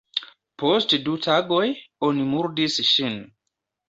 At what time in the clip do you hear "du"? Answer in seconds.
1.07-1.13